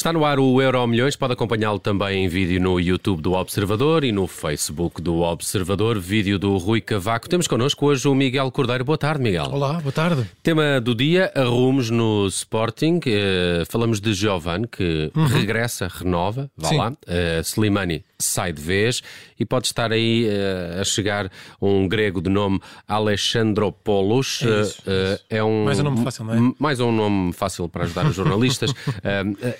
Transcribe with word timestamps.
Está 0.00 0.14
no 0.14 0.24
ar 0.24 0.38
o 0.38 0.62
Euro 0.62 0.86
Milhões, 0.86 1.14
pode 1.14 1.34
acompanhá-lo 1.34 1.78
também 1.78 2.24
em 2.24 2.26
vídeo 2.26 2.58
no 2.58 2.80
YouTube 2.80 3.20
do 3.20 3.34
Observador 3.34 4.02
e 4.02 4.10
no 4.10 4.26
Facebook 4.26 5.02
do 5.02 5.20
Observador, 5.20 5.98
vídeo 5.98 6.38
do 6.38 6.56
Rui 6.56 6.80
Cavaco. 6.80 7.28
Temos 7.28 7.46
connosco 7.46 7.84
hoje 7.84 8.08
o 8.08 8.14
Miguel 8.14 8.50
Cordeiro. 8.50 8.82
Boa 8.82 8.96
tarde, 8.96 9.22
Miguel. 9.22 9.50
Olá, 9.52 9.74
boa 9.74 9.92
tarde. 9.92 10.26
Tema 10.42 10.80
do 10.80 10.94
dia, 10.94 11.30
arrumos 11.34 11.90
no 11.90 12.26
Sporting. 12.28 12.96
Uh, 12.96 13.66
falamos 13.68 14.00
de 14.00 14.14
Giovanni, 14.14 14.66
que 14.68 15.12
uhum. 15.14 15.26
regressa, 15.26 15.86
renova, 15.86 16.50
vá 16.56 16.68
Sim. 16.68 16.78
lá. 16.78 16.92
Uh, 16.92 17.40
Slimani 17.44 18.02
sai 18.18 18.52
de 18.52 18.60
vez 18.60 19.02
e 19.38 19.44
pode 19.44 19.66
estar 19.66 19.92
aí 19.92 20.26
uh, 20.28 20.80
a 20.80 20.84
chegar 20.84 21.30
um 21.60 21.86
grego 21.86 22.22
de 22.22 22.30
nome 22.30 22.58
Alexandropoulos. 22.88 24.40
É, 24.42 24.60
isso, 24.62 24.78
isso. 24.80 25.24
é 25.28 25.44
um 25.44 25.64
mais 25.64 25.78
um 25.78 25.82
nome 25.82 26.02
fácil, 26.02 26.24
não 26.24 26.34
é? 26.34 26.54
Mais 26.58 26.80
um 26.80 26.90
nome 26.90 27.32
fácil 27.34 27.68
para 27.68 27.84
ajudar 27.84 28.06
os 28.06 28.14
jornalistas. 28.14 28.72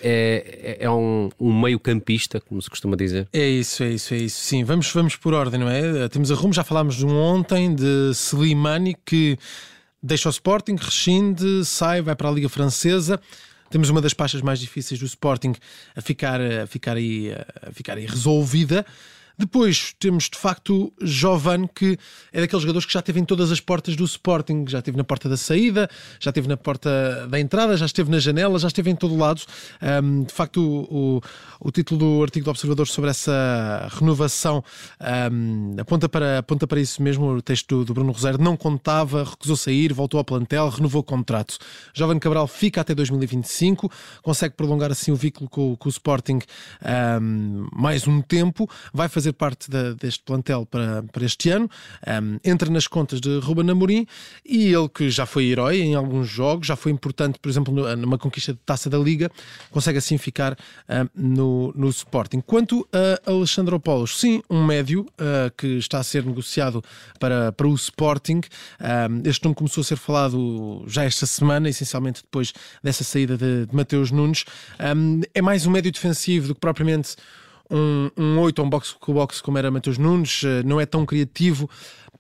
é 0.03 0.30
é, 0.31 0.77
é 0.81 0.91
um, 0.91 1.29
um 1.39 1.61
meio-campista, 1.61 2.41
como 2.41 2.61
se 2.61 2.71
costuma 2.71 2.97
dizer. 2.97 3.29
É 3.33 3.47
isso, 3.47 3.83
é 3.83 3.91
isso, 3.91 4.15
é 4.15 4.19
isso. 4.19 4.41
Sim, 4.41 4.65
vamos, 4.65 4.91
vamos 4.93 5.17
por 5.17 5.35
ordem, 5.35 5.61
não 5.61 5.69
é? 5.69 6.09
Temos 6.09 6.31
a 6.31 6.35
rumo, 6.35 6.53
já 6.53 6.65
falámos 6.65 6.97
de 6.97 7.07
um 7.07 7.17
ontem, 7.17 7.75
de 7.75 8.11
Slimani, 8.13 8.97
que 9.05 9.39
deixa 10.03 10.29
o 10.29 10.31
Sporting, 10.31 10.77
rescinde, 10.77 11.65
sai, 11.65 12.03
vai 12.03 12.15
para 12.15 12.29
a 12.29 12.33
Liga 12.33 12.49
Francesa. 12.49 13.21
Temos 13.71 13.89
uma 13.89 14.01
das 14.01 14.13
pastas 14.13 14.43
mais 14.43 14.59
difíceis 14.59 14.99
do 14.99 15.07
Sporting 15.07 15.55
a 15.95 16.01
ficar, 16.01 16.41
a 16.41 16.67
ficar, 16.67 16.97
aí, 16.97 17.33
a 17.63 17.73
ficar 17.73 17.97
aí 17.97 18.07
resolvida. 18.07 18.85
Depois 19.41 19.95
temos 19.99 20.29
de 20.29 20.37
facto 20.37 20.93
Jovan, 21.01 21.67
que 21.67 21.99
é 22.31 22.43
daqueles 22.43 22.61
jogadores 22.61 22.85
que 22.85 22.93
já 22.93 22.99
esteve 23.01 23.21
em 23.21 23.25
todas 23.25 23.51
as 23.51 23.59
portas 23.59 23.97
do 23.97 24.05
Sporting, 24.05 24.67
já 24.69 24.81
esteve 24.81 24.99
na 24.99 25.03
porta 25.03 25.31
da 25.31 25.37
saída, 25.39 25.89
já 26.21 26.29
esteve 26.29 26.47
na 26.47 26.59
porta 26.59 27.27
da 27.27 27.41
entrada, 27.41 27.75
já 27.75 27.87
esteve 27.87 28.11
na 28.11 28.19
janela, 28.19 28.59
já 28.59 28.69
esteve 28.69 28.91
em 28.91 28.95
todo 28.95 29.17
lado. 29.17 29.41
Um, 29.81 30.25
de 30.25 30.35
facto, 30.35 30.61
o, 30.61 31.21
o, 31.59 31.69
o, 31.69 31.71
título 31.71 31.99
do 31.99 32.23
artigo 32.23 32.45
do 32.45 32.51
Observador 32.51 32.87
sobre 32.87 33.09
essa 33.09 33.89
renovação 33.99 34.63
um, 35.33 35.75
aponta, 35.81 36.07
para, 36.07 36.41
aponta 36.41 36.67
para 36.67 36.79
isso 36.79 37.03
mesmo. 37.03 37.37
O 37.37 37.41
texto 37.41 37.83
do 37.83 37.95
Bruno 37.95 38.13
Rosário 38.13 38.39
não 38.39 38.59
contava, 38.59 39.25
recusou 39.25 39.57
sair, 39.57 39.91
voltou 39.95 40.19
ao 40.19 40.25
plantel, 40.25 40.69
renovou 40.69 41.01
o 41.01 41.05
contrato. 41.05 41.57
Jovan 41.95 42.19
Cabral 42.19 42.47
fica 42.47 42.83
até 42.83 42.95
2025, 42.95 43.91
consegue 44.23 44.55
prolongar 44.55 44.91
assim 44.91 45.11
o 45.11 45.17
vínculo 45.17 45.49
com, 45.49 45.75
com 45.77 45.89
o 45.89 45.91
Sporting 45.91 46.41
um, 47.23 47.69
mais 47.73 48.07
um 48.07 48.21
tempo, 48.21 48.69
vai 48.93 49.09
fazer 49.09 49.30
fazer 49.31 49.33
parte 49.33 49.71
da, 49.71 49.93
deste 49.93 50.23
plantel 50.23 50.67
para, 50.67 51.03
para 51.05 51.25
este 51.25 51.51
ano, 51.51 51.71
um, 52.07 52.39
entra 52.45 52.71
nas 52.71 52.87
contas 52.87 53.21
de 53.21 53.39
Ruben 53.39 53.71
Amorim 53.71 54.07
e 54.45 54.73
ele 54.73 54.89
que 54.89 55.11
já 55.11 55.27
foi 55.27 55.47
herói 55.47 55.81
em 55.81 55.95
alguns 55.95 56.29
jogos, 56.29 56.67
já 56.67 56.77
foi 56.77 56.93
importante, 56.93 57.39
por 57.39 57.49
exemplo, 57.49 57.73
numa 57.97 58.19
conquista 58.19 58.53
de 58.53 58.59
taça 58.65 58.91
da 58.91 58.99
Liga, 58.99 59.31
consegue 59.71 59.99
assim 59.99 60.19
ficar 60.19 60.57
um, 60.89 61.09
no, 61.15 61.73
no 61.75 61.89
Sporting. 61.89 62.41
Quanto 62.41 62.87
a 62.93 63.31
Alexandropoulos, 63.31 64.19
sim, 64.19 64.43
um 64.51 64.65
médio 64.65 65.03
uh, 65.03 65.51
que 65.57 65.79
está 65.79 65.99
a 65.99 66.03
ser 66.03 66.25
negociado 66.25 66.83
para, 67.19 67.53
para 67.53 67.67
o 67.67 67.75
Sporting. 67.75 68.41
Um, 68.81 69.29
este 69.29 69.45
nome 69.45 69.55
começou 69.55 69.83
a 69.83 69.85
ser 69.85 69.97
falado 69.97 70.85
já 70.87 71.05
esta 71.05 71.27
semana, 71.27 71.69
essencialmente 71.69 72.23
depois 72.23 72.53
dessa 72.83 73.05
saída 73.05 73.37
de, 73.37 73.67
de 73.67 73.75
Mateus 73.75 74.11
Nunes. 74.11 74.45
é 75.35 75.43
mais 75.43 75.67
um 75.67 75.71
médio 75.71 75.93
defensivo 75.93 76.49
do 76.49 76.55
que 76.55 76.61
propriamente 76.61 77.17
um, 77.71 78.11
um 78.17 78.39
8 78.41 78.59
ou 78.59 78.67
um 78.67 78.71
box 78.71 78.95
com 78.99 79.13
box 79.13 79.41
como 79.41 79.59
era 79.59 79.71
Matheus 79.71 79.99
Nunes, 79.99 80.43
eh, 80.45 80.63
não 80.63 80.81
é 80.81 80.87
tão 80.87 81.07
criativo. 81.07 81.69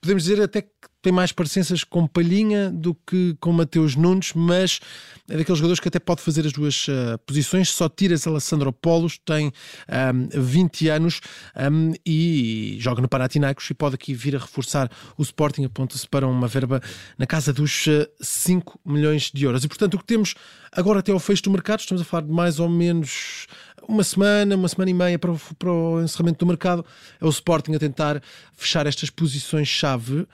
Podemos 0.01 0.23
dizer 0.23 0.41
até 0.41 0.63
que 0.63 0.71
tem 1.03 1.13
mais 1.13 1.33
parecenças 1.33 1.83
com 1.83 2.07
Palhinha 2.07 2.71
do 2.71 2.95
que 2.95 3.35
com 3.41 3.53
Mateus 3.53 3.97
Nunes, 3.97 4.33
mas 4.35 4.81
é 5.29 5.37
daqueles 5.37 5.59
jogadores 5.59 5.81
que 5.81 5.89
até 5.89 5.99
pode 5.99 6.21
fazer 6.21 6.47
as 6.47 6.53
duas 6.53 6.89
uh, 6.89 7.19
posições. 7.27 7.71
Só 7.71 7.89
tiras 7.89 8.27
Alessandro 8.27 8.73
Polos, 8.73 9.19
tem 9.19 9.53
um, 9.89 10.41
20 10.41 10.89
anos 10.89 11.21
um, 11.57 11.93
e 12.05 12.77
joga 12.81 13.01
no 13.01 13.09
Panathinaikos 13.09 13.71
e 13.71 13.75
pode 13.75 13.95
aqui 13.95 14.13
vir 14.13 14.37
a 14.37 14.39
reforçar 14.39 14.91
o 15.17 15.23
Sporting. 15.23 15.65
Aponta-se 15.65 16.07
para 16.07 16.27
uma 16.27 16.49
verba 16.49 16.83
na 17.17 17.27
casa 17.27 17.53
dos 17.53 17.87
uh, 17.87 18.07
5 18.21 18.81
milhões 18.85 19.31
de 19.33 19.45
euros. 19.45 19.65
E 19.65 19.69
portanto, 19.69 19.95
o 19.95 19.99
que 19.99 20.05
temos 20.05 20.35
agora 20.71 21.01
até 21.01 21.13
ao 21.13 21.19
fecho 21.19 21.45
do 21.45 21.51
mercado, 21.51 21.81
estamos 21.81 22.03
a 22.03 22.05
falar 22.05 22.27
de 22.27 22.33
mais 22.33 22.61
ou 22.61 22.69
menos 22.69 23.47
uma 23.89 24.05
semana, 24.05 24.55
uma 24.55 24.69
semana 24.69 24.91
e 24.91 24.95
meia 24.95 25.19
para 25.19 25.33
o, 25.33 25.41
para 25.59 25.73
o 25.73 26.03
encerramento 26.03 26.39
do 26.39 26.47
mercado, 26.47 26.85
é 27.21 27.25
o 27.25 27.29
Sporting 27.29 27.75
a 27.75 27.79
tentar 27.79 28.23
fechar 28.55 28.87
estas 28.87 29.11
posições-chave, 29.11 30.27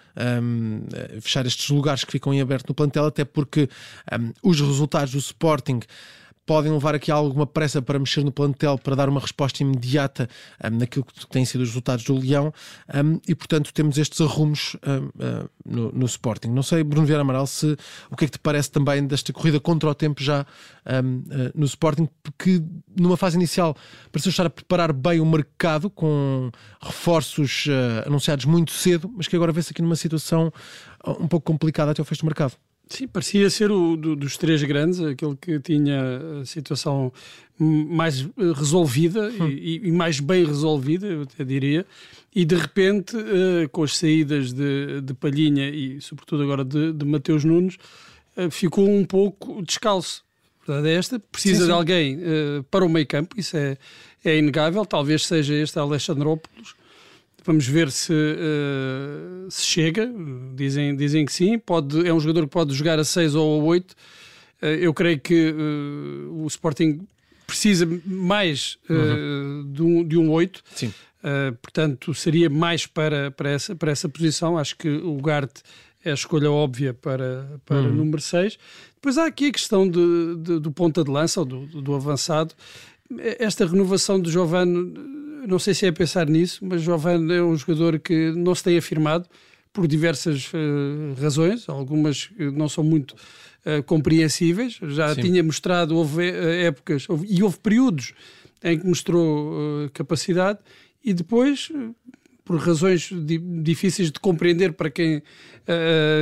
um, 0.43 0.83
fechar 1.21 1.47
estes 1.47 1.69
lugares 1.71 2.05
que 2.05 2.13
ficam 2.13 2.33
em 2.35 2.41
aberto 2.41 2.69
no 2.69 2.75
plantel, 2.75 3.07
até 3.07 3.25
porque 3.25 3.69
um, 4.19 4.33
os 4.43 4.61
resultados 4.61 5.13
do 5.13 5.19
Sporting 5.19 5.81
podem 6.47 6.73
levar 6.73 6.95
aqui 6.95 7.11
alguma 7.11 7.47
pressa 7.47 7.83
para 7.83 7.99
mexer 7.99 8.25
no 8.25 8.31
plantel, 8.31 8.79
para 8.79 8.95
dar 8.95 9.09
uma 9.09 9.21
resposta 9.21 9.63
imediata 9.63 10.31
um, 10.65 10.79
naquilo 10.79 11.05
que 11.05 11.27
têm 11.27 11.45
sido 11.45 11.63
os 11.63 11.69
resultados 11.69 12.05
do 12.05 12.17
Leão 12.17 12.55
um, 12.95 13.21
e, 13.27 13.35
portanto, 13.35 13.73
temos 13.75 13.99
estes 13.99 14.21
arrumos 14.21 14.77
um, 14.87 15.07
uh, 15.07 15.51
no, 15.65 15.93
no, 15.93 16.07
Sporting. 16.07 16.49
Não 16.49 16.63
sei, 16.63 16.85
Bruno 16.85 17.05
Vieira 17.05 17.23
Amaral, 17.23 17.47
se, 17.49 17.77
o 18.11 18.17
que 18.17 18.25
é 18.25 18.29
que 18.29 18.33
te 18.33 18.39
parece 18.39 18.71
também 18.71 19.05
desta 19.05 19.33
corrida 19.33 19.59
contra 19.59 19.91
o 19.91 19.95
tempo 19.95 20.23
já 20.23 20.43
uh, 20.43 21.53
no 21.55 21.67
Sporting, 21.67 22.09
porque 22.23 22.63
numa 22.97 23.17
fase 23.17 23.37
inicial 23.37 23.77
pareceu 24.13 24.31
estar 24.31 24.47
a 24.47 24.51
preparar 24.51 24.93
bem 24.93 25.21
o 25.21 25.27
mercado 25.27 25.91
com 25.91 26.51
reforços 26.81 27.67
uh, 27.67 28.07
anunciados 28.07 28.45
muito 28.45 28.71
cedo, 28.71 29.13
mas 29.17 29.27
que 29.27 29.35
agora 29.35 29.51
vê-se 29.51 29.73
aqui 29.73 29.83
numa 29.83 29.97
situação 29.97 30.53
um 31.21 31.27
pouco 31.27 31.53
complicada 31.53 31.91
até 31.91 32.01
o 32.01 32.05
fecho 32.05 32.23
do 32.23 32.27
mercado. 32.27 32.57
Sim, 32.89 33.09
parecia 33.09 33.51
ser 33.51 33.71
o 33.73 33.97
do, 33.97 34.15
dos 34.15 34.37
três 34.37 34.63
grandes, 34.63 35.01
aquele 35.01 35.37
que 35.37 35.59
tinha 35.59 36.41
a 36.41 36.45
situação 36.45 37.13
mais 37.59 38.21
eh, 38.21 38.53
resolvida 38.55 39.29
hum. 39.41 39.49
e, 39.49 39.81
e, 39.89 39.91
mais 39.91 40.21
bem 40.21 40.45
resolvida, 40.45 41.07
eu 41.07 41.23
até 41.23 41.43
diria, 41.43 41.85
e 42.35 42.45
de 42.45 42.55
repente, 42.55 43.17
uh, 43.17 43.69
com 43.73 43.83
as 43.83 43.97
saídas 43.97 44.53
de, 44.53 45.01
de 45.01 45.15
Palhinha 45.15 45.69
e 45.71 46.01
sobretudo 46.01 46.43
agora 46.43 46.65
de, 46.65 46.93
de 46.93 47.05
Mateus 47.05 47.45
Nunes, 47.45 47.77
uh, 48.37 48.51
ficou 48.51 48.89
um 48.89 49.05
pouco 49.05 49.63
descalço. 49.63 50.23
A 50.63 50.73
verdade 50.73 50.95
é 50.95 50.99
esta, 50.99 51.19
precisa 51.19 51.55
sim, 51.55 51.61
sim. 51.63 51.67
de 51.67 51.73
alguém 51.73 52.17
uh, 52.17 52.63
para 52.71 52.85
o 52.85 52.89
meio 52.89 53.07
campo, 53.07 53.41
isso 53.41 53.57
é, 53.57 53.79
é 54.25 54.37
inegável, 54.37 54.85
talvez 54.85 55.27
seja 55.27 55.55
este 55.55 55.79
Alexandrópolis, 55.79 56.75
Vamos 57.47 57.69
ver 57.69 57.93
se, 57.93 58.13
uh, 58.13 59.49
se 59.49 59.65
chega. 59.65 60.13
Dizem, 60.57 60.97
dizem 60.97 61.25
que 61.25 61.33
sim. 61.33 61.57
Pode, 61.61 62.07
é 62.07 62.13
um 62.13 62.19
jogador 62.19 62.43
que 62.43 62.53
pode 62.53 62.75
jogar 62.75 62.99
a 62.99 63.05
6 63.05 63.37
ou 63.37 63.61
a 63.61 63.65
8. 63.65 63.93
Uh, 63.93 63.97
eh, 64.63 64.79
eu 64.81 64.93
creio 64.93 65.21
que 65.21 65.53
uh, 65.53 66.43
o 66.43 66.47
Sporting 66.49 67.07
precisa 67.47 67.89
mais 68.05 68.77
uhum. 68.91 69.71
de, 69.73 69.83
um, 69.83 70.05
de 70.05 70.19
um 70.19 70.33
8. 70.33 70.61
Sim. 70.75 70.93
portanto, 71.63 72.13
seria 72.13 72.51
mais 72.51 72.87
para, 72.87 73.31
para, 73.31 73.51
essa, 73.51 73.77
para 73.77 73.93
essa 73.93 74.09
posição. 74.09 74.59
Acho 74.59 74.77
que 74.77 74.89
o 74.89 75.17
Garte 75.19 75.63
é 76.05 76.11
a 76.11 76.15
escolha 76.15 76.51
óbvia 76.51 76.93
para, 76.93 77.61
para 77.65 77.77
uhum. 77.77 77.91
o 77.91 77.93
número 77.93 78.21
6. 78.21 78.59
Depois 78.97 79.17
há 79.17 79.27
aqui 79.27 79.47
a 79.47 79.53
questão 79.53 79.89
de, 79.89 80.37
de, 80.39 80.59
do 80.59 80.73
ponta 80.73 81.05
de 81.05 81.11
lança 81.13 81.39
ou 81.39 81.47
do, 81.47 81.67
do 81.81 81.95
avançado. 81.95 82.53
Esta 83.39 83.67
renovação 83.67 84.21
do 84.21 84.31
Giovanni 84.31 85.17
não 85.47 85.59
sei 85.59 85.75
se 85.75 85.87
é 85.87 85.93
pensar 85.93 86.29
nisso, 86.29 86.65
mas 86.65 86.83
Giovanni 86.83 87.35
é 87.35 87.43
um 87.43 87.57
jogador 87.57 87.99
que 88.01 88.33
não 88.33 88.55
se 88.55 88.65
tem 88.65 88.77
afirmado 88.77 89.29
por 89.73 89.87
diversas 89.87 90.51
uh, 90.53 91.21
razões, 91.21 91.69
algumas 91.69 92.31
não 92.55 92.69
são 92.69 92.83
muito 92.83 93.13
uh, 93.13 93.83
compreensíveis. 93.85 94.79
Já 94.89 95.15
Sim. 95.15 95.21
tinha 95.21 95.43
mostrado, 95.43 95.95
houve 95.97 96.31
uh, 96.31 96.49
épocas 96.67 97.09
houve, 97.09 97.27
e 97.29 97.43
houve 97.43 97.59
períodos 97.59 98.13
em 98.65 98.79
que 98.79 98.87
mostrou 98.87 99.89
capacidade 99.93 100.59
e 101.05 101.13
depois, 101.13 101.71
por 102.43 102.59
razões 102.59 103.11
di 103.13 103.39
difíceis 103.39 104.11
de 104.11 104.19
compreender 104.19 104.73
para 104.73 104.91
quem 104.91 105.23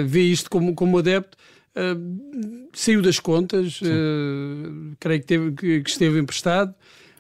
vê 0.05 0.23
isto 0.23 0.51
como, 0.51 0.75
como 0.75 0.99
adepto, 0.99 1.39
saiu 2.73 3.03
das 3.03 3.19
contas, 3.19 3.81
creio 5.01 5.21
que, 5.21 5.27
teve, 5.27 5.53
que, 5.53 5.81
que 5.83 5.91
esteve 5.91 6.19
emprestado. 6.19 6.75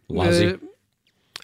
Lásio. 0.09 0.61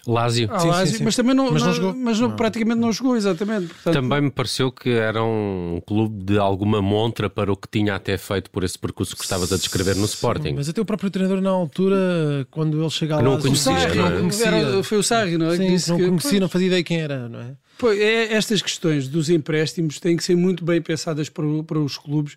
Lásio. 0.07 0.49
Ah, 0.51 0.59
sim, 0.59 0.67
Lásio, 0.67 0.87
sim, 0.87 0.97
sim. 0.97 1.03
mas 1.03 1.15
também 1.15 1.35
não, 1.35 1.51
mas 1.51 1.61
não, 1.61 1.67
não 1.67 1.75
jogou. 1.75 1.93
Mas 1.93 2.19
não, 2.19 2.35
praticamente 2.35 2.79
não 2.79 2.91
jogou, 2.91 3.15
exatamente. 3.15 3.67
Portanto, 3.67 3.93
também 3.93 4.21
me 4.21 4.31
pareceu 4.31 4.71
que 4.71 4.89
era 4.89 5.23
um 5.23 5.79
clube 5.85 6.23
de 6.23 6.39
alguma 6.39 6.81
montra 6.81 7.29
para 7.29 7.51
o 7.51 7.55
que 7.55 7.67
tinha 7.67 7.93
até 7.95 8.17
feito 8.17 8.49
por 8.49 8.63
esse 8.63 8.79
percurso 8.79 9.15
que 9.15 9.23
estavas 9.23 9.53
a 9.53 9.57
descrever 9.57 9.95
no 9.95 10.05
Sporting. 10.05 10.53
mas 10.55 10.67
até 10.67 10.81
o 10.81 10.85
próprio 10.85 11.11
treinador, 11.11 11.39
na 11.41 11.51
altura, 11.51 12.47
quando 12.49 12.81
ele 12.81 12.89
chega 12.89 13.17
lá, 13.17 13.21
não 13.21 13.35
o 13.35 13.41
conhecia, 13.41 13.73
Sarri, 13.73 13.95
não, 13.95 14.07
é? 14.07 14.09
não 14.09 14.19
conhecia. 14.19 14.47
Era, 14.47 14.83
foi 14.83 14.97
o 14.97 15.03
Sarri, 15.03 15.37
não 15.37 15.51
é? 15.51 15.57
Sim, 15.57 15.57
que 15.57 15.89
não 15.89 15.97
que, 15.97 16.05
conhecia, 16.05 16.29
pois, 16.29 16.41
não 16.41 16.49
fazia 16.49 16.67
ideia 16.67 16.83
quem 16.83 16.99
era, 16.99 17.29
não 17.29 17.39
é? 17.39 17.55
Pois, 17.81 17.99
é, 17.99 18.31
estas 18.33 18.61
questões 18.61 19.07
dos 19.07 19.27
empréstimos 19.27 19.99
têm 19.99 20.15
que 20.15 20.23
ser 20.23 20.35
muito 20.35 20.63
bem 20.63 20.79
pensadas 20.79 21.29
para, 21.29 21.45
para 21.65 21.79
os 21.79 21.97
clubes. 21.97 22.35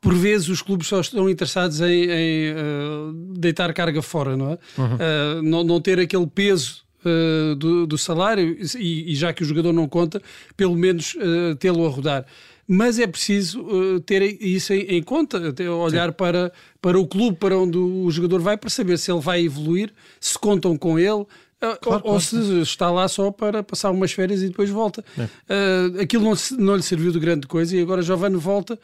Por 0.00 0.14
vezes 0.14 0.48
os 0.48 0.62
clubes 0.62 0.88
só 0.88 0.98
estão 0.98 1.28
interessados 1.28 1.82
em, 1.82 2.06
em 2.10 2.52
uh, 2.52 3.12
deitar 3.38 3.72
carga 3.74 4.00
fora, 4.00 4.34
não 4.34 4.52
é? 4.52 4.58
Uhum. 4.78 4.94
Uh, 4.94 5.42
não, 5.42 5.62
não 5.62 5.78
ter 5.78 6.00
aquele 6.00 6.26
peso 6.26 6.84
uh, 7.04 7.54
do, 7.54 7.86
do, 7.86 7.98
salário 7.98 8.56
e, 8.78 9.12
e, 9.12 9.14
já 9.14 9.30
que 9.34 9.42
o 9.42 9.46
jogador 9.46 9.74
não 9.74 9.86
conta, 9.86 10.22
pelo 10.56 10.74
menos 10.74 11.16
uh, 11.16 11.54
tê-lo 11.56 11.84
a 11.84 11.90
rodar. 11.90 12.24
mas 12.66 12.98
é 12.98 13.06
preciso 13.06 13.60
uh, 13.60 14.00
ter 14.00 14.22
isso 14.42 14.72
em, 14.72 14.96
em 14.96 15.02
conta, 15.02 15.38
olhar 15.82 16.12
para, 16.12 16.50
para 16.80 16.98
o 16.98 17.06
clube 17.06 17.36
para 17.36 17.58
onde 17.58 17.76
o 17.76 18.10
jogador 18.10 18.40
vai 18.40 18.56
para 18.56 18.70
saber 18.70 18.98
se 18.98 19.12
ele 19.12 19.20
vai 19.20 19.44
evoluir, 19.44 19.92
se 20.18 20.38
contam 20.38 20.78
com 20.78 20.98
ele. 20.98 21.26
Uh, 21.62 21.78
claro, 21.80 22.02
ou, 22.04 22.18
claro. 22.18 22.20
se 22.20 22.60
está 22.60 22.90
lá 22.90 23.06
só 23.06 23.30
para 23.30 23.62
passar 23.62 23.92
umas 23.92 24.10
férias 24.12 24.42
e 24.42 24.48
depois 24.48 24.68
volta. 24.68 25.04
É. 25.16 25.22
Uh, 25.22 26.00
aquilo 26.00 26.24
não, 26.24 26.34
não, 26.58 26.74
lhe 26.74 26.82
serviu 26.82 27.12
de 27.12 27.20
grande 27.20 27.46
coisa 27.46 27.76
e 27.76 27.80
agora 27.80 28.02
Giovanni 28.02 28.36
volta 28.36 28.78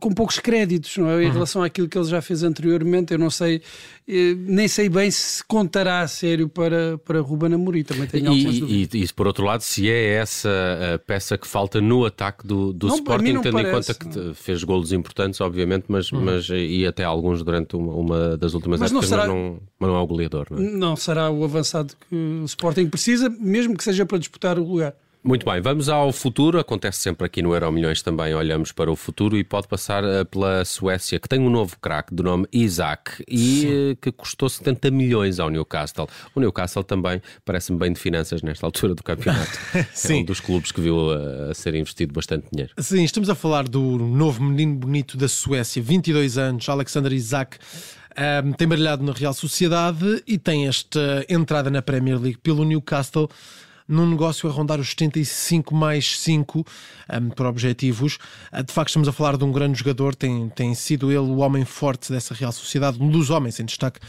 com 0.00 0.12
poucos 0.12 0.38
créditos 0.38 0.96
não 0.96 1.10
é? 1.10 1.22
em 1.22 1.26
uhum. 1.26 1.32
relação 1.32 1.62
àquilo 1.62 1.88
que 1.88 1.96
ele 1.96 2.06
já 2.06 2.22
fez 2.22 2.42
anteriormente. 2.42 3.12
Eu 3.12 3.18
não 3.18 3.30
sei, 3.30 3.62
eh, 4.08 4.34
nem 4.36 4.66
sei 4.66 4.88
bem 4.88 5.10
se 5.10 5.44
contará 5.44 6.00
a 6.00 6.08
sério 6.08 6.48
para, 6.48 6.98
para 6.98 7.20
Ruben 7.20 7.54
Amorim. 7.54 7.82
Também 7.82 8.06
tenho 8.06 8.30
algumas 8.30 8.56
e, 8.56 8.60
dúvidas. 8.60 9.00
E, 9.00 9.04
e, 9.04 9.12
por 9.12 9.26
outro 9.26 9.44
lado, 9.44 9.60
se 9.60 9.90
é 9.90 10.14
essa 10.14 10.50
a 10.94 10.98
peça 10.98 11.36
que 11.36 11.46
falta 11.46 11.80
no 11.80 12.04
ataque 12.04 12.46
do, 12.46 12.72
do 12.72 12.88
não, 12.88 12.94
Sporting, 12.96 13.40
tendo 13.40 13.52
parece, 13.52 13.92
em 13.92 13.94
conta 13.94 13.94
que 13.94 14.34
fez 14.34 14.64
golos 14.64 14.92
importantes, 14.92 15.40
obviamente, 15.40 15.84
mas, 15.88 16.10
uhum. 16.10 16.22
mas 16.22 16.48
e 16.50 16.86
até 16.86 17.04
alguns 17.04 17.42
durante 17.42 17.76
uma, 17.76 17.92
uma 17.92 18.36
das 18.36 18.54
últimas 18.54 18.80
mas 18.80 18.90
épocas, 18.90 19.10
não 19.10 19.16
será, 19.16 19.28
mas, 19.28 19.36
não, 19.36 19.60
mas 19.78 19.90
não 19.90 19.96
é 19.96 20.00
o 20.00 20.06
goleador. 20.06 20.46
Não, 20.50 20.58
é? 20.58 20.70
não 20.70 20.96
será 20.96 21.30
o 21.30 21.39
avançado 21.44 21.94
que 22.08 22.14
o 22.14 22.44
Sporting 22.44 22.88
precisa, 22.88 23.28
mesmo 23.28 23.76
que 23.76 23.84
seja 23.84 24.04
para 24.06 24.18
disputar 24.18 24.58
o 24.58 24.64
lugar. 24.64 24.94
Muito 25.22 25.44
bem, 25.44 25.60
vamos 25.60 25.90
ao 25.90 26.10
futuro. 26.12 26.58
Acontece 26.58 26.98
sempre 26.98 27.26
aqui 27.26 27.42
no 27.42 27.52
Euro 27.52 27.70
Milhões 27.70 28.00
também, 28.00 28.34
olhamos 28.34 28.72
para 28.72 28.90
o 28.90 28.96
futuro 28.96 29.36
e 29.36 29.44
pode 29.44 29.68
passar 29.68 30.02
eh, 30.02 30.24
pela 30.24 30.64
Suécia, 30.64 31.20
que 31.20 31.28
tem 31.28 31.38
um 31.38 31.50
novo 31.50 31.76
craque 31.78 32.14
de 32.14 32.22
nome 32.22 32.46
Isaac 32.50 33.22
e 33.28 33.38
Sim. 33.38 33.68
Eh, 33.68 33.96
que 34.00 34.10
custou 34.10 34.48
70 34.48 34.90
milhões 34.90 35.38
ao 35.38 35.50
Newcastle. 35.50 36.08
O 36.34 36.40
Newcastle 36.40 36.82
também 36.82 37.20
parece-me 37.44 37.78
bem 37.78 37.92
de 37.92 38.00
finanças 38.00 38.40
nesta 38.40 38.66
altura 38.66 38.94
do 38.94 39.02
campeonato. 39.02 39.58
Sim. 39.92 40.20
É 40.20 40.22
um 40.22 40.24
dos 40.24 40.40
clubes 40.40 40.72
que 40.72 40.80
viu 40.80 41.10
a, 41.10 41.14
eh, 41.14 41.50
a 41.50 41.54
ser 41.54 41.74
investido 41.74 42.14
bastante 42.14 42.46
dinheiro. 42.50 42.72
Sim, 42.78 43.04
estamos 43.04 43.28
a 43.28 43.34
falar 43.34 43.68
do 43.68 43.98
novo 43.98 44.42
menino 44.42 44.74
bonito 44.76 45.18
da 45.18 45.28
Suécia, 45.28 45.82
22 45.82 46.38
anos, 46.38 46.66
Alexander 46.66 47.12
Isaac. 47.12 47.58
Um, 48.16 48.52
tem 48.52 48.66
brilhado 48.66 49.04
na 49.04 49.12
Real 49.12 49.32
Sociedade 49.32 50.22
e 50.26 50.36
tem 50.36 50.66
esta 50.66 51.24
entrada 51.28 51.70
na 51.70 51.80
Premier 51.80 52.20
League 52.20 52.38
pelo 52.38 52.64
Newcastle 52.64 53.28
num 53.86 54.08
negócio 54.08 54.48
a 54.48 54.52
rondar 54.52 54.78
os 54.78 54.90
75 54.90 55.74
mais 55.74 56.18
5 56.20 56.64
um, 57.12 57.30
por 57.30 57.46
objetivos. 57.46 58.18
Uh, 58.52 58.62
de 58.62 58.72
facto, 58.72 58.88
estamos 58.88 59.08
a 59.08 59.12
falar 59.12 59.36
de 59.36 59.44
um 59.44 59.52
grande 59.52 59.78
jogador, 59.78 60.14
tem, 60.14 60.48
tem 60.50 60.74
sido 60.74 61.10
ele 61.10 61.18
o 61.18 61.38
homem 61.38 61.64
forte 61.64 62.12
dessa 62.12 62.34
Real 62.34 62.52
Sociedade, 62.52 63.02
um 63.02 63.10
dos 63.10 63.30
homens 63.30 63.58
em 63.58 63.64
destaque 63.64 64.00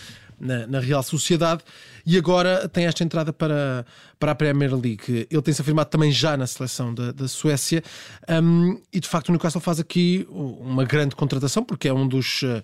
na, 0.42 0.68
na, 0.68 0.80
Real 0.80 1.04
Sociedade 1.04 1.64
e 2.06 2.18
agora 2.18 2.68
tem 2.68 2.86
esta 2.86 3.04
entrada 3.04 3.32
para, 3.32 3.86
para 4.20 4.32
a 4.32 4.36
Premier 4.36 4.74
League. 4.74 5.28
Ele 5.30 5.42
tem-se 5.42 5.62
afirmado 5.62 5.90
também 5.90 6.12
já 6.12 6.36
na 6.36 6.48
seleção 6.48 6.94
da, 6.94 7.12
da 7.12 7.28
Suécia 7.28 7.84
um, 8.44 8.82
e 8.92 9.00
de 9.00 9.08
facto 9.08 9.30
o 9.30 9.32
Newcastle 9.32 9.62
faz 9.62 9.80
aqui 9.80 10.28
uma 10.30 10.84
grande 10.84 11.16
contratação 11.16 11.64
porque 11.64 11.88
é 11.88 11.94
um 11.94 12.08
dos 12.08 12.42
uh, 12.42 12.62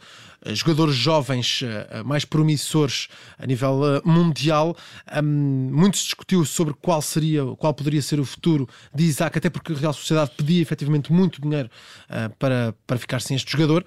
jogadores 0.53 0.95
jovens 0.95 1.61
uh, 1.61 2.05
mais 2.05 2.25
promissores 2.25 3.07
a 3.37 3.45
nível 3.45 3.81
uh, 3.81 4.07
mundial. 4.07 4.75
Um, 5.23 5.69
muito 5.71 5.97
se 5.97 6.05
discutiu 6.05 6.43
sobre 6.45 6.73
qual 6.73 7.01
seria, 7.01 7.45
qual 7.57 7.73
poderia 7.73 8.01
ser 8.01 8.19
o 8.19 8.25
futuro 8.25 8.67
de 8.93 9.03
Isaac, 9.03 9.37
até 9.37 9.49
porque 9.49 9.73
a 9.73 9.75
Real 9.75 9.93
Sociedade 9.93 10.31
pedia 10.35 10.61
efetivamente 10.61 11.11
muito 11.13 11.41
dinheiro 11.41 11.69
para, 12.39 12.73
para 12.85 12.97
ficar 12.97 13.19
sem 13.21 13.35
este 13.35 13.51
jogador. 13.51 13.85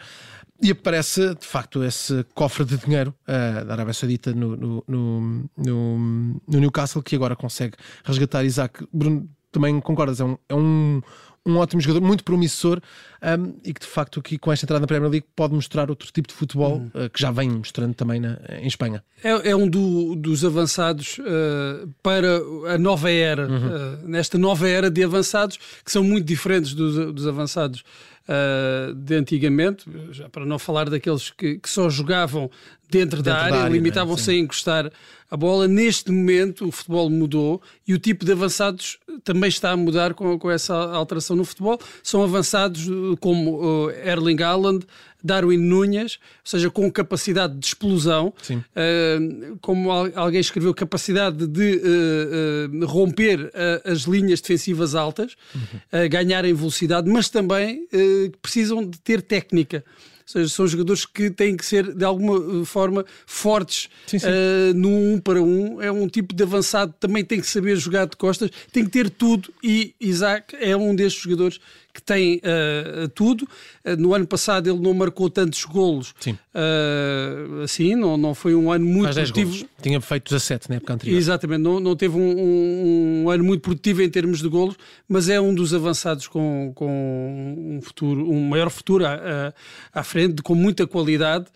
E 0.63 0.71
aparece, 0.71 1.35
de 1.35 1.47
facto, 1.47 1.83
esse 1.83 2.25
cofre 2.35 2.65
de 2.65 2.77
dinheiro 2.77 3.15
uh, 3.23 3.65
da 3.65 3.73
Arábia 3.73 3.95
Saudita 3.95 4.33
no, 4.35 4.57
no, 4.57 4.85
no, 4.87 5.21
no, 5.57 6.61
Newcastle, 6.61 7.03
que 7.03 7.17
agora 7.17 7.35
consegue 7.35 7.77
resgatar 8.05 8.45
Isaac. 8.45 8.87
Bruno, 8.93 9.29
também 9.51 9.81
concordas? 9.81 10.21
É 10.21 10.25
um, 10.25 10.37
é 10.49 10.55
um, 10.55 11.01
um 11.47 11.57
ótimo 11.57 11.81
jogador, 11.81 12.07
muito 12.07 12.23
promissor 12.23 12.81
um, 13.23 13.55
e 13.65 13.73
que, 13.73 13.81
de 13.81 13.87
facto, 13.87 14.21
aqui 14.21 14.39
com 14.39 14.53
esta 14.53 14.67
entrada 14.67 14.81
na 14.81 14.87
Premier 14.87 15.11
League 15.11 15.27
pode 15.35 15.55
mostrar 15.55 15.89
outro 15.89 16.13
tipo 16.13 16.29
de 16.29 16.35
futebol 16.35 16.79
uhum. 16.79 17.07
uh, 17.07 17.11
que 17.11 17.21
já 17.21 17.31
vem 17.31 17.49
mostrando 17.49 17.95
também 17.95 18.21
na, 18.21 18.39
em 18.61 18.67
Espanha. 18.67 19.03
É, 19.25 19.51
é 19.51 19.57
um 19.57 19.67
do, 19.67 20.15
dos 20.15 20.45
avançados 20.45 21.19
uh, 21.19 21.89
para 22.03 22.39
a 22.75 22.79
nova 22.79 23.11
era, 23.11 23.49
uhum. 23.49 24.09
nesta 24.09 24.37
nova 24.37 24.69
era 24.69 24.91
de 24.91 25.03
avançados 25.03 25.59
que 25.83 25.91
são 25.91 26.05
muito 26.05 26.27
diferentes 26.27 26.75
dos, 26.75 27.15
dos 27.15 27.27
avançados 27.27 27.83
uh, 28.31 28.95
de 28.95 29.15
antigamente, 29.17 29.85
já 30.13 30.29
para 30.29 30.47
não 30.47 30.59
falar 30.59 30.89
daqueles 30.89 31.31
que, 31.31 31.59
que 31.59 31.69
só 31.69 31.91
jogavam 31.91 32.51
dentro, 32.91 33.19
dentro 33.19 33.23
da 33.23 33.39
área, 33.39 33.59
área 33.61 33.73
limitavam-se 33.73 34.31
a 34.31 34.35
encostar 34.35 34.91
a 35.31 35.37
bola. 35.37 35.69
Neste 35.69 36.11
momento 36.11 36.67
o 36.67 36.73
futebol 36.73 37.09
mudou 37.09 37.63
e 37.87 37.95
o 37.95 37.99
tipo 37.99 38.25
de 38.25 38.33
avançados 38.33 38.99
também 39.23 39.49
está 39.49 39.71
a 39.71 39.77
mudar 39.77 40.15
com, 40.15 40.39
com 40.39 40.51
essa 40.51 40.75
alteração 40.75 41.37
no 41.37 41.45
futebol. 41.45 41.79
São 42.03 42.23
avançados 42.23 42.87
como 43.21 43.61
uh, 43.61 43.91
Erling 43.91 44.43
Haaland, 44.43 44.85
Darwin 45.23 45.59
Núñez, 45.59 46.19
ou 46.19 46.51
seja, 46.51 46.71
com 46.71 46.91
capacidade 46.91 47.57
de 47.57 47.67
explosão, 47.67 48.33
uh, 48.51 49.59
como 49.61 49.91
alguém 49.91 50.41
escreveu, 50.41 50.75
capacidade 50.75 51.47
de 51.47 51.77
uh, 51.77 52.87
romper 52.87 53.53
as 53.85 54.01
linhas 54.01 54.41
defensivas 54.41 54.95
altas, 54.95 55.37
uhum. 55.55 56.09
ganhar 56.09 56.45
em 56.45 56.55
velocidade, 56.55 57.09
mas 57.09 57.29
também 57.29 57.87
precisam 58.41 58.85
de 58.85 58.99
ter 58.99 59.23
técnica. 59.23 59.85
Ou 60.31 60.43
seja, 60.43 60.55
são 60.55 60.67
jogadores 60.67 61.05
que 61.05 61.29
têm 61.29 61.57
que 61.57 61.67
ser 61.67 61.93
de 61.93 62.05
alguma 62.05 62.65
forma 62.65 63.05
fortes 63.27 63.89
sim, 64.07 64.19
sim. 64.19 64.27
Uh, 64.29 64.75
no 64.75 64.89
um 64.89 65.19
para 65.19 65.43
um. 65.43 65.83
É 65.83 65.91
um 65.91 66.07
tipo 66.07 66.33
de 66.33 66.43
avançado, 66.45 66.95
também 67.01 67.25
tem 67.25 67.41
que 67.41 67.47
saber 67.49 67.77
jogar 67.77 68.07
de 68.07 68.17
costas, 68.17 68.49
tem 68.73 68.85
que 68.85 68.91
ter 68.91 69.11
tudo. 69.11 69.53
E 69.63 69.93
Isaac 70.01 70.55
é 70.61 70.77
um 70.77 70.95
destes 70.95 71.23
jogadores 71.23 71.59
que 71.93 72.03
tem 72.03 72.37
uh, 72.39 73.09
tudo. 73.09 73.43
Uh, 73.85 73.97
no 73.97 74.15
ano 74.15 74.27
passado 74.27 74.71
ele 74.71 74.79
não 74.79 74.95
marcou 74.95 75.29
tantos 75.29 75.65
golos. 75.65 76.15
Sim. 76.21 76.33
Uh, 76.55 77.63
assim, 77.63 77.95
não, 77.95 78.17
não 78.17 78.35
foi 78.35 78.55
um 78.55 78.71
ano 78.71 78.85
muito 78.85 79.13
produtivo. 79.13 79.67
Tinha 79.83 80.01
feito 80.01 80.25
17 80.25 80.69
na 80.71 80.77
época 80.77 80.95
anterior. 80.95 81.17
Exatamente, 81.17 81.61
não, 81.61 81.81
não 81.81 81.97
teve 81.97 82.17
um, 82.17 82.21
um, 82.21 83.23
um, 83.25 83.31
ano 83.31 83.45
muito 83.45 83.63
produtivo 83.63 84.03
em 84.03 84.11
termos 84.11 84.41
de 84.41 84.49
golos, 84.49 84.77
mas 85.09 85.29
é 85.29 85.41
um 85.41 85.55
dos 85.55 85.75
avançados 85.75 86.27
com, 86.29 86.73
com 86.75 87.57
um 87.57 87.81
futuro, 87.83 88.31
um 88.31 88.49
maior 88.49 88.71
futuro 88.71 89.05
à, 89.07 89.53
à 89.93 90.03
frente, 90.03 90.43
com 90.43 90.55
muita 90.55 90.87
qualidade 90.87 91.47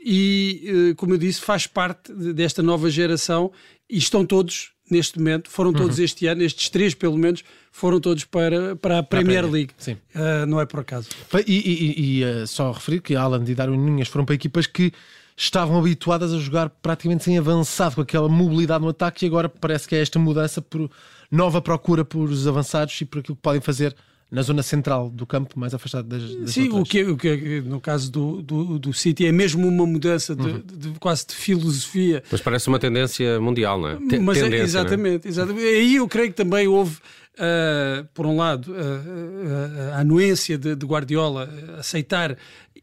e, 0.00 0.94
como 0.96 1.14
eu 1.14 1.18
disse, 1.18 1.40
faz 1.40 1.66
parte 1.66 2.12
desta 2.12 2.62
nova 2.62 2.88
geração 2.88 3.50
e 3.90 3.98
estão 3.98 4.24
todos 4.24 4.72
neste 4.90 5.18
momento, 5.18 5.50
foram 5.50 5.72
todos 5.72 5.98
uhum. 5.98 6.04
este 6.04 6.26
ano, 6.26 6.42
estes 6.42 6.68
três 6.68 6.94
pelo 6.94 7.16
menos, 7.16 7.42
foram 7.70 8.00
todos 8.00 8.24
para, 8.24 8.76
para 8.76 8.98
a 8.98 9.02
Premier 9.02 9.48
League. 9.48 9.70
Sim. 9.78 9.96
Uh, 10.14 10.46
não 10.46 10.60
é 10.60 10.66
por 10.66 10.80
acaso. 10.80 11.08
E, 11.46 11.52
e, 11.52 12.20
e 12.20 12.24
uh, 12.24 12.46
só 12.46 12.72
referir 12.72 13.00
que 13.00 13.14
Alan 13.14 13.44
e 13.46 13.54
Darwin 13.54 13.78
Nunes 13.78 14.08
foram 14.08 14.24
para 14.24 14.34
equipas 14.34 14.66
que 14.66 14.92
estavam 15.36 15.78
habituadas 15.78 16.32
a 16.32 16.38
jogar 16.38 16.68
praticamente 16.68 17.24
sem 17.24 17.38
avançado, 17.38 17.94
com 17.94 18.00
aquela 18.00 18.28
mobilidade 18.28 18.82
no 18.82 18.90
ataque, 18.90 19.24
e 19.24 19.28
agora 19.28 19.48
parece 19.48 19.86
que 19.86 19.94
é 19.94 20.02
esta 20.02 20.18
mudança 20.18 20.60
por 20.60 20.90
nova 21.30 21.62
procura 21.62 22.04
por 22.04 22.28
os 22.28 22.46
avançados 22.46 23.00
e 23.00 23.04
por 23.04 23.20
aquilo 23.20 23.36
que 23.36 23.42
podem 23.42 23.60
fazer 23.60 23.94
na 24.30 24.42
zona 24.42 24.62
central 24.62 25.08
do 25.08 25.26
campo, 25.26 25.58
mais 25.58 25.72
afastado 25.72 26.06
das, 26.06 26.34
das 26.36 26.50
Sim, 26.50 26.68
o 26.68 26.84
que, 26.84 27.00
é, 27.00 27.08
o 27.08 27.16
que 27.16 27.28
é, 27.28 27.60
no 27.62 27.80
caso 27.80 28.12
do, 28.12 28.42
do, 28.42 28.78
do 28.78 28.92
City 28.92 29.26
é 29.26 29.32
mesmo 29.32 29.66
uma 29.66 29.86
mudança 29.86 30.36
de, 30.36 30.42
uhum. 30.42 30.62
de, 30.64 30.90
de, 30.90 30.98
quase 30.98 31.26
de 31.26 31.34
filosofia. 31.34 32.22
Mas 32.30 32.40
parece 32.40 32.68
uma 32.68 32.78
tendência 32.78 33.40
mundial, 33.40 33.80
não 33.80 33.88
é? 33.88 33.98
Mas 34.20 34.38
é, 34.38 34.42
tendência, 34.42 34.64
exatamente, 34.64 35.26
é? 35.26 35.30
exatamente. 35.30 35.64
Aí 35.64 35.96
eu 35.96 36.06
creio 36.06 36.28
que 36.28 36.36
também 36.36 36.68
houve, 36.68 36.98
uh, 37.38 38.04
por 38.12 38.26
um 38.26 38.36
lado, 38.36 38.72
uh, 38.72 39.94
a 39.94 40.00
anuência 40.00 40.58
de, 40.58 40.74
de 40.74 40.86
Guardiola 40.86 41.48
aceitar 41.78 42.36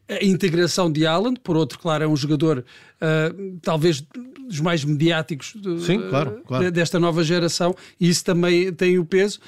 a 0.08 0.24
integração 0.24 0.90
de 0.90 1.04
Haaland, 1.06 1.40
por 1.40 1.56
outro, 1.56 1.78
claro, 1.78 2.04
é 2.04 2.06
um 2.06 2.16
jogador 2.16 2.64
talvez 3.60 4.02
dos 4.48 4.60
mais 4.60 4.82
mediáticos 4.84 5.54
Sim, 5.84 6.00
claro, 6.08 6.40
claro. 6.46 6.70
desta 6.70 6.98
nova 6.98 7.22
geração, 7.24 7.74
e 8.00 8.08
isso 8.08 8.24
também 8.24 8.72
tem 8.72 8.98
o 9.00 9.04
peso. 9.04 9.40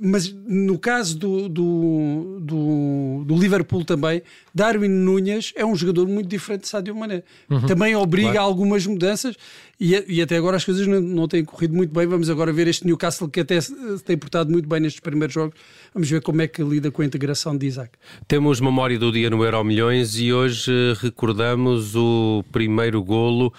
Mas 0.00 0.30
no 0.46 0.78
caso 0.78 1.18
do, 1.18 1.48
do, 1.48 2.38
do, 2.42 3.24
do, 3.26 3.36
Liverpool 3.36 3.84
também, 3.84 4.22
Darwin 4.54 4.88
Núñez 4.88 5.52
é 5.56 5.64
um 5.64 5.74
jogador 5.74 6.06
muito 6.06 6.28
diferente 6.28 6.62
de 6.62 6.68
Sadio 6.68 6.94
Mané. 6.94 7.22
Uhum, 7.50 7.66
também 7.66 7.96
obriga 7.96 8.32
claro. 8.32 8.40
a 8.40 8.48
algumas 8.48 8.86
mudanças 8.86 9.34
e, 9.80 10.04
e, 10.06 10.22
até 10.22 10.36
agora 10.36 10.56
as 10.56 10.64
coisas 10.64 10.86
não, 10.86 11.00
não, 11.00 11.28
têm 11.28 11.44
corrido 11.44 11.74
muito 11.74 11.92
bem. 11.92 12.06
Vamos 12.06 12.30
agora 12.30 12.52
ver 12.52 12.68
este 12.68 12.86
Newcastle 12.86 13.28
que 13.28 13.40
até 13.40 13.58
se 14.04 14.06
tem 14.06 14.18
portado 14.18 14.50
muito 14.50 14.68
bem 14.68 14.80
nestes 14.80 15.00
primeiros 15.00 15.32
jogos. 15.32 15.58
Vamos 15.94 16.08
ver 16.08 16.20
como 16.20 16.42
é 16.42 16.46
que 16.46 16.62
lida 16.62 16.90
com 16.90 17.00
a 17.00 17.04
integração 17.04 17.56
de 17.56 17.66
Isaac. 17.66 17.92
Temos 18.28 18.60
memória 18.60 18.98
do 18.98 19.10
dia 19.10 19.30
no 19.30 19.42
Euro 19.42 19.64
Milhões 19.64 20.18
e 20.18 20.32
hoje 20.32 20.70
recordamos 21.00 21.96
o 21.96 22.44
primeiro 22.52 23.02
golo. 23.02 23.52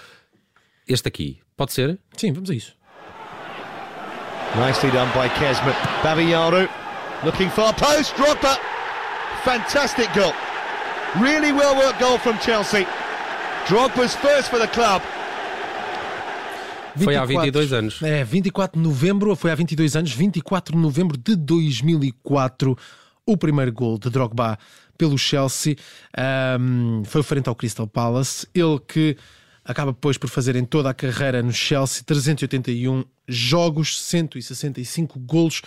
Este 0.87 1.07
aqui, 1.07 1.39
pode 1.57 1.73
ser? 1.73 1.97
Sim, 2.15 2.31
vamos 2.31 2.49
a 2.51 2.53
isso. 2.53 2.75
Nicely 4.55 4.91
done 4.91 5.11
by 5.11 5.27
Kesmet. 5.39 5.75
Babiyaru 6.03 6.69
looking 7.25 7.49
far 7.49 7.73
post. 7.73 8.13
Drogba. 8.15 8.57
Fantastic 9.43 10.13
goal. 10.13 10.33
Really 11.19 11.51
well 11.51 11.75
worked 11.75 11.99
goal 11.99 12.17
from 12.17 12.37
Chelsea. 12.39 12.85
Drogba's 13.65 14.15
first 14.15 14.49
for 14.49 14.59
the 14.59 14.67
club. 14.67 15.01
24, 16.95 17.03
foi 17.03 17.15
há 17.15 17.25
22 17.25 17.73
anos. 17.73 18.01
É, 18.01 18.23
24 18.23 18.79
de 18.79 18.87
novembro, 18.87 19.35
foi 19.35 19.51
há 19.51 19.55
22 19.55 19.95
anos, 19.95 20.11
24 20.11 20.75
de 20.75 20.81
novembro 20.81 21.17
de 21.17 21.35
2004. 21.35 22.77
o 23.25 23.37
primeiro 23.37 23.71
gol 23.73 23.97
de 23.97 24.09
Drogba 24.09 24.57
pelo 24.97 25.17
Chelsea. 25.17 25.75
Um, 26.59 27.03
foi 27.05 27.23
frente 27.23 27.49
ao 27.49 27.55
Crystal 27.55 27.87
Palace. 27.87 28.47
Ele 28.53 28.79
que 28.79 29.17
acaba 29.63 29.91
depois 29.91 30.17
por 30.17 30.29
fazer 30.29 30.55
em 30.55 30.63
toda 30.63 30.89
a 30.89 30.93
carreira 30.93 31.41
no 31.41 31.51
Chelsea 31.51 32.03
381 32.03 33.03
jogos, 33.27 33.99
165 34.01 35.19
golos. 35.19 35.61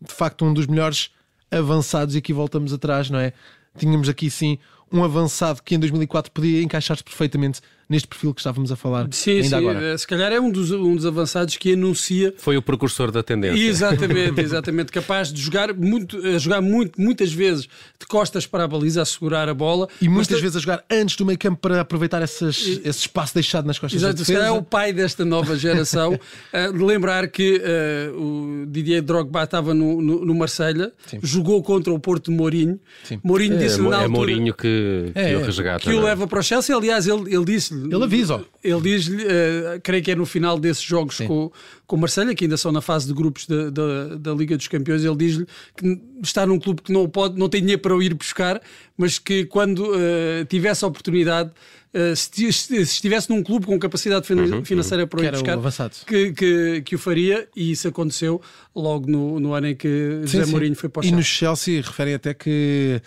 De 0.00 0.12
facto, 0.12 0.44
um 0.44 0.52
dos 0.52 0.66
melhores 0.66 1.10
avançados. 1.50 2.14
E 2.14 2.18
aqui 2.18 2.32
voltamos 2.32 2.72
atrás, 2.72 3.08
não 3.10 3.18
é? 3.18 3.32
Tínhamos 3.76 4.08
aqui 4.08 4.30
sim 4.30 4.58
um 4.92 5.02
avançado 5.02 5.62
que 5.62 5.74
em 5.74 5.78
2004 5.78 6.30
podia 6.30 6.62
encaixar-se 6.62 7.02
perfeitamente 7.02 7.60
neste 7.88 8.08
perfil 8.08 8.34
que 8.34 8.40
estávamos 8.40 8.72
a 8.72 8.76
falar 8.76 9.08
sim, 9.10 9.42
ainda 9.42 9.48
sim, 9.48 9.54
agora. 9.54 9.98
Se 9.98 10.06
calhar 10.06 10.32
é 10.32 10.40
um 10.40 10.50
dos, 10.50 10.70
um 10.70 10.96
dos 10.96 11.06
avançados 11.06 11.56
que 11.56 11.72
anuncia. 11.72 12.34
Foi 12.38 12.56
o 12.56 12.62
precursor 12.62 13.10
da 13.10 13.22
tendência. 13.22 13.62
Exatamente, 13.62 14.40
exatamente. 14.42 14.92
Capaz 14.92 15.32
de 15.32 15.40
jogar, 15.40 15.72
muito, 15.74 16.38
jogar 16.38 16.60
muito, 16.60 17.00
muitas 17.00 17.32
vezes 17.32 17.68
de 17.98 18.06
costas 18.06 18.46
para 18.46 18.64
a 18.64 18.68
baliza, 18.68 19.02
a 19.02 19.04
segurar 19.04 19.48
a 19.48 19.54
bola. 19.54 19.88
E 20.00 20.08
muitas 20.08 20.40
vezes 20.40 20.56
a 20.56 20.60
jogar 20.60 20.84
antes 20.90 21.16
do 21.16 21.24
meio 21.24 21.38
campo 21.38 21.60
para 21.60 21.80
aproveitar 21.80 22.22
essas, 22.22 22.58
e... 22.58 22.82
esse 22.84 23.00
espaço 23.00 23.34
deixado 23.34 23.66
nas 23.66 23.78
costas 23.78 24.00
Exato, 24.00 24.14
da 24.14 24.18
defesa. 24.18 24.38
Se 24.38 24.44
calhar 24.44 24.56
é 24.56 24.58
o 24.58 24.62
pai 24.62 24.92
desta 24.92 25.24
nova 25.24 25.56
geração. 25.56 26.14
uh, 26.14 26.84
lembrar 26.84 27.28
que 27.28 27.60
uh, 27.60 28.20
o 28.20 28.66
Didier 28.66 29.02
Drogba 29.02 29.44
estava 29.44 29.74
no, 29.74 30.00
no, 30.00 30.24
no 30.24 30.34
Marselha, 30.34 30.92
jogou 31.22 31.62
contra 31.62 31.92
o 31.92 31.98
Porto 31.98 32.30
de 32.30 32.36
Mourinho. 32.36 32.78
Sim. 33.04 33.20
Mourinho 33.22 33.54
é, 33.54 33.58
disse 33.58 33.80
na 33.80 33.88
é 33.88 33.94
altura, 33.94 34.08
Mourinho 34.08 34.54
que, 34.54 35.10
que 35.12 35.18
é, 35.18 35.36
o 35.36 35.42
resgata. 35.42 35.80
Que 35.80 35.94
o 35.94 36.00
leva 36.00 36.26
para 36.26 36.40
o 36.40 36.42
Chelsea. 36.42 36.74
Aliás, 36.74 37.06
ele, 37.06 37.34
ele 37.34 37.44
disse 37.44 37.73
Ele 37.74 38.04
avisa. 38.04 38.44
Ele 38.62 38.80
diz-lhe, 38.80 39.24
uh, 39.24 39.80
creio 39.82 40.02
que 40.02 40.10
é 40.10 40.14
no 40.14 40.26
final 40.26 40.58
desses 40.58 40.82
jogos 40.82 41.18
com, 41.18 41.50
com 41.86 41.96
o 41.96 41.98
Marselha, 41.98 42.34
que 42.34 42.44
ainda 42.44 42.56
são 42.56 42.72
na 42.72 42.80
fase 42.80 43.06
de 43.06 43.12
grupos 43.12 43.46
da, 43.46 43.70
da, 43.70 44.16
da 44.16 44.34
Liga 44.34 44.56
dos 44.56 44.68
Campeões, 44.68 45.04
ele 45.04 45.16
diz-lhe 45.16 45.46
que 45.76 46.00
está 46.22 46.46
num 46.46 46.58
clube 46.58 46.82
que 46.82 46.92
não 46.92 47.08
pode, 47.08 47.38
não 47.38 47.48
tem 47.48 47.60
dinheiro 47.60 47.82
para 47.82 47.94
o 47.94 48.02
ir 48.02 48.14
buscar, 48.14 48.60
mas 48.96 49.18
que 49.18 49.44
quando 49.46 49.80
uh, 49.80 50.44
tivesse 50.48 50.84
a 50.84 50.88
oportunidade, 50.88 51.50
uh, 51.92 52.16
se, 52.16 52.52
se, 52.52 52.80
estivesse 52.80 53.30
num 53.30 53.42
clube 53.42 53.66
com 53.66 53.78
capacidade 53.78 54.32
uhum, 54.32 54.64
financeira 54.64 55.04
uhum. 55.04 55.08
para 55.08 55.20
o 55.20 55.24
ir 55.24 55.30
buscar, 55.32 55.58
que, 56.06 56.32
que, 56.32 56.82
que, 56.82 56.94
o 56.94 56.98
faria, 56.98 57.48
e 57.54 57.72
isso 57.72 57.88
aconteceu 57.88 58.40
logo 58.74 59.10
no, 59.10 59.40
no 59.40 59.52
ano 59.54 59.68
em 59.68 59.76
que 59.76 60.22
sim, 60.26 60.38
José 60.38 60.44
sim. 60.44 60.50
Mourinho 60.50 60.74
foi 60.74 60.88
para 60.88 61.02
o 61.02 61.04
E 61.04 61.12
no 61.12 61.22
Chelsea 61.22 61.82
referem 61.82 62.14
até 62.14 62.32
que 62.34 63.00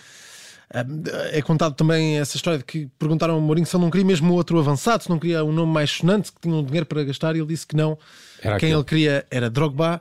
é 1.32 1.40
contado 1.40 1.74
também 1.74 2.18
essa 2.18 2.36
história 2.36 2.58
de 2.58 2.64
que 2.64 2.88
perguntaram 2.98 3.34
ao 3.34 3.40
Mourinho 3.40 3.66
se 3.66 3.74
ele 3.74 3.84
não 3.84 3.90
queria 3.90 4.06
mesmo 4.06 4.34
outro 4.34 4.58
avançado, 4.58 5.02
se 5.02 5.08
não 5.08 5.18
queria 5.18 5.42
um 5.42 5.52
nome 5.52 5.72
mais 5.72 5.90
sonante, 5.90 6.30
que 6.30 6.40
tinha 6.40 6.54
um 6.54 6.62
dinheiro 6.64 6.84
para 6.86 7.02
gastar, 7.04 7.34
e 7.34 7.38
ele 7.38 7.48
disse 7.48 7.66
que 7.66 7.74
não. 7.74 7.98
Era 8.40 8.58
Quem 8.58 8.68
aquele. 8.68 8.72
ele 8.74 8.84
queria 8.84 9.26
era 9.30 9.48
Drogba. 9.48 10.00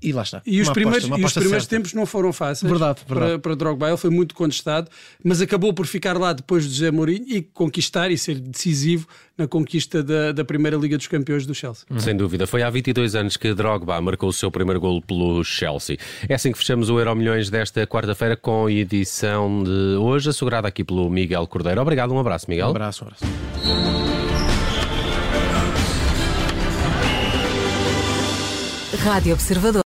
E 0.00 0.12
lá 0.12 0.22
está. 0.22 0.40
E 0.46 0.60
os 0.60 0.68
primeiros, 0.70 1.04
aposta, 1.04 1.20
e 1.20 1.24
os 1.24 1.32
primeiros 1.32 1.64
certa. 1.64 1.76
tempos 1.76 1.92
não 1.92 2.06
foram 2.06 2.32
fáceis 2.32 2.70
Verdade, 2.70 3.00
verdade. 3.06 3.30
Para, 3.32 3.38
para 3.38 3.56
Drogba. 3.56 3.88
Ele 3.88 3.96
foi 3.96 4.10
muito 4.10 4.34
contestado, 4.34 4.88
mas 5.24 5.40
acabou 5.40 5.72
por 5.72 5.86
ficar 5.86 6.16
lá 6.16 6.32
depois 6.32 6.64
de 6.64 6.70
José 6.70 6.90
Mourinho 6.90 7.24
e 7.28 7.42
conquistar 7.42 8.10
e 8.10 8.16
ser 8.16 8.38
decisivo 8.38 9.06
na 9.36 9.46
conquista 9.46 10.02
da, 10.02 10.32
da 10.32 10.44
Primeira 10.44 10.76
Liga 10.76 10.96
dos 10.96 11.06
Campeões 11.06 11.46
do 11.46 11.54
Chelsea. 11.54 11.84
Sem 11.98 12.16
dúvida. 12.16 12.46
Foi 12.46 12.62
há 12.62 12.70
22 12.70 13.14
anos 13.14 13.36
que 13.36 13.52
Drogba 13.54 14.00
marcou 14.00 14.28
o 14.28 14.32
seu 14.32 14.50
primeiro 14.50 14.80
golo 14.80 15.02
pelo 15.02 15.42
Chelsea. 15.44 15.96
É 16.28 16.34
assim 16.34 16.52
que 16.52 16.58
fechamos 16.58 16.90
o 16.90 16.98
Euro 16.98 17.14
Milhões 17.16 17.50
desta 17.50 17.86
quarta-feira 17.86 18.36
com 18.36 18.66
a 18.66 18.72
edição 18.72 19.62
de 19.64 19.96
hoje, 19.96 20.28
assegurada 20.30 20.68
aqui 20.68 20.84
pelo 20.84 21.10
Miguel 21.10 21.46
Cordeiro. 21.46 21.80
Obrigado, 21.80 22.12
um 22.12 22.18
abraço, 22.18 22.46
Miguel. 22.48 22.68
Um 22.68 22.70
abraço, 22.70 23.04
um 23.04 23.08
abraço. 23.08 23.24
Rádio 29.04 29.32
Observador. 29.32 29.76